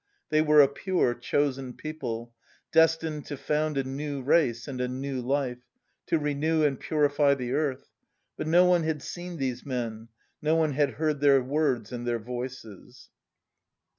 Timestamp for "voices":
12.17-13.09